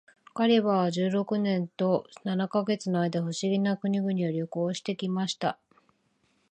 [0.33, 5.59] ガリバーは十六年と七ヵ月の間、不思議な国々を旅行して来ました。